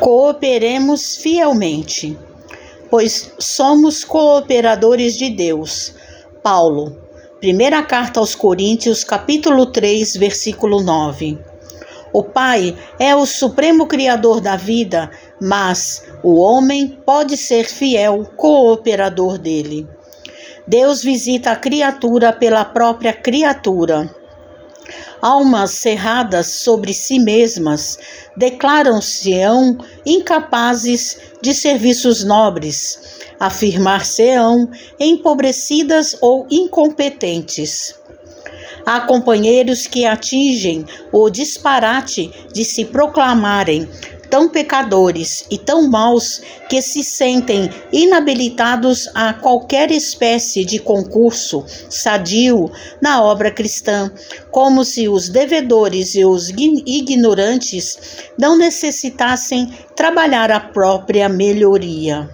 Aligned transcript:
Cooperemos 0.00 1.16
fielmente, 1.16 2.16
pois 2.90 3.32
somos 3.38 4.04
cooperadores 4.04 5.16
de 5.16 5.30
Deus. 5.30 5.94
Paulo, 6.42 6.96
primeira 7.40 7.82
carta 7.82 8.20
aos 8.20 8.34
Coríntios, 8.34 9.02
capítulo 9.04 9.66
3, 9.66 10.16
versículo 10.16 10.82
9. 10.82 11.38
O 12.12 12.22
Pai 12.22 12.76
é 12.98 13.14
o 13.14 13.26
supremo 13.26 13.86
criador 13.86 14.40
da 14.40 14.56
vida, 14.56 15.10
mas 15.40 16.04
o 16.22 16.36
homem 16.36 16.98
pode 17.04 17.36
ser 17.36 17.64
fiel 17.64 18.24
cooperador 18.36 19.38
dele. 19.38 19.86
Deus 20.66 21.02
visita 21.02 21.52
a 21.52 21.56
criatura 21.56 22.32
pela 22.32 22.64
própria 22.64 23.12
criatura. 23.12 24.10
Almas 25.20 25.72
cerradas 25.72 26.46
sobre 26.46 26.92
si 26.92 27.18
mesmas 27.18 27.98
declaram-se-ão 28.36 29.78
incapazes 30.04 31.18
de 31.40 31.54
serviços 31.54 32.22
nobres, 32.22 33.24
afirmar-se-ão 33.40 34.70
empobrecidas 35.00 36.16
ou 36.20 36.46
incompetentes. 36.50 37.94
Há 38.84 39.00
companheiros 39.00 39.86
que 39.86 40.06
atingem 40.06 40.84
o 41.10 41.28
disparate 41.28 42.30
de 42.52 42.64
se 42.64 42.84
proclamarem 42.84 43.88
tão 44.30 44.48
pecadores 44.48 45.44
e 45.50 45.58
tão 45.58 45.88
maus 45.88 46.40
que 46.68 46.82
se 46.82 47.02
sentem 47.02 47.70
inabilitados 47.92 49.08
a 49.14 49.32
qualquer 49.32 49.90
espécie 49.90 50.64
de 50.64 50.78
concurso 50.78 51.64
sadio 51.88 52.70
na 53.00 53.22
obra 53.22 53.50
cristã, 53.50 54.10
como 54.50 54.84
se 54.84 55.08
os 55.08 55.28
devedores 55.28 56.14
e 56.14 56.24
os 56.24 56.50
ignorantes 56.50 57.98
não 58.38 58.56
necessitassem 58.56 59.72
trabalhar 59.94 60.50
a 60.50 60.60
própria 60.60 61.28
melhoria. 61.28 62.28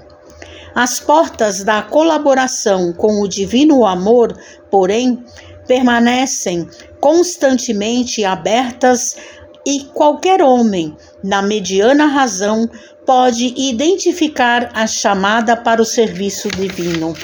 As 0.75 0.99
portas 0.99 1.63
da 1.63 1.83
colaboração 1.83 2.93
com 2.93 3.21
o 3.21 3.29
divino 3.29 3.85
amor, 3.85 4.35
porém, 4.71 5.23
permanecem 5.67 6.67
constantemente 7.01 8.25
abertas 8.25 9.17
e 9.65 9.85
qualquer 9.95 10.43
homem, 10.43 10.97
na 11.23 11.41
mediana 11.41 12.07
razão, 12.07 12.69
pode 13.07 13.55
identificar 13.57 14.71
a 14.75 14.87
chamada 14.87 15.57
para 15.57 15.81
o 15.81 15.85
serviço 15.85 16.49
divino. 16.49 17.15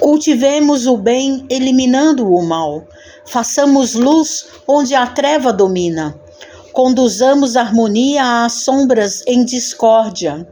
Cultivemos 0.00 0.86
o 0.86 0.96
bem 0.96 1.46
eliminando 1.48 2.30
o 2.32 2.42
mal. 2.44 2.86
Façamos 3.24 3.94
luz 3.94 4.46
onde 4.66 4.94
a 4.94 5.06
treva 5.06 5.52
domina. 5.52 6.18
Conduzamos 6.72 7.56
harmonia 7.56 8.44
às 8.44 8.64
sombras 8.64 9.22
em 9.26 9.44
discórdia. 9.44 10.46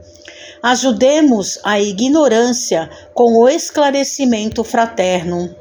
Ajudemos 0.63 1.59
a 1.63 1.79
ignorância 1.79 2.89
com 3.13 3.37
o 3.37 3.47
esclarecimento 3.47 4.63
fraterno. 4.63 5.55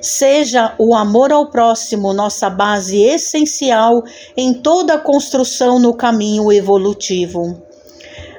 Seja 0.00 0.74
o 0.78 0.94
amor 0.94 1.32
ao 1.32 1.50
próximo 1.50 2.12
nossa 2.12 2.50
base 2.50 3.02
essencial 3.02 4.04
em 4.36 4.52
toda 4.54 4.94
a 4.94 4.98
construção 4.98 5.78
no 5.78 5.94
caminho 5.94 6.52
evolutivo. 6.52 7.62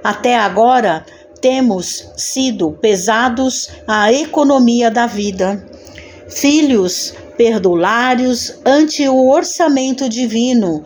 Até 0.04 0.36
agora, 0.38 1.06
temos 1.42 2.12
sido 2.16 2.72
pesados 2.72 3.70
à 3.88 4.12
economia 4.12 4.90
da 4.90 5.06
vida, 5.06 5.64
filhos 6.30 7.14
perdulários 7.38 8.60
ante 8.66 9.08
o 9.08 9.30
orçamento 9.30 10.10
divino, 10.10 10.84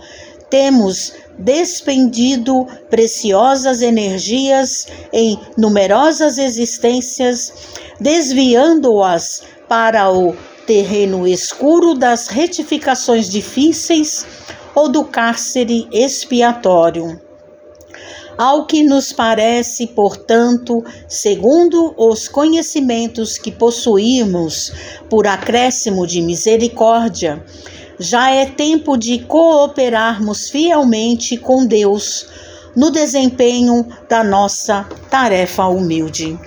temos 0.50 1.14
despendido 1.40 2.68
preciosas 2.90 3.82
energias 3.82 4.86
em 5.14 5.40
numerosas 5.58 6.38
existências, 6.38 7.54
desviando-as 8.00 9.44
para 9.68 10.12
o 10.12 10.36
terreno 10.66 11.28
escuro 11.28 11.94
das 11.94 12.28
retificações 12.28 13.30
difíceis 13.30 14.26
ou 14.74 14.90
do 14.90 15.04
cárcere 15.04 15.88
expiatório. 15.92 17.20
Ao 18.38 18.66
que 18.66 18.82
nos 18.82 19.12
parece, 19.12 19.88
portanto, 19.88 20.84
segundo 21.08 21.94
os 21.98 22.28
conhecimentos 22.28 23.38
que 23.38 23.52
possuímos 23.52 24.72
por 25.10 25.28
acréscimo 25.28 26.08
de 26.08 26.22
misericórdia, 26.22 27.44
já 28.00 28.32
é 28.32 28.46
tempo 28.46 28.98
de 28.98 29.20
cooperarmos 29.20 30.50
fielmente 30.50 31.38
com 31.38 31.66
Deus 31.66 32.26
no 32.76 32.92
desempenho 32.92 33.86
da 34.08 34.24
nossa 34.24 34.88
tarefa 35.10 35.66
humilde. 35.66 36.40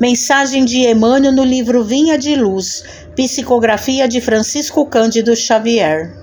Mensagem 0.00 0.64
de 0.64 0.86
Emmanuel 0.86 1.32
no 1.32 1.44
livro 1.44 1.84
Vinha 1.84 2.18
de 2.18 2.34
Luz, 2.34 2.84
psicografia 3.14 4.08
de 4.08 4.20
Francisco 4.20 4.86
Cândido 4.86 5.34
Xavier. 5.36 6.21